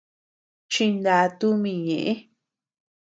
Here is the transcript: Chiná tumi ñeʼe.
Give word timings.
Chiná 0.71 1.17
tumi 1.39 1.71
ñeʼe. 1.85 2.11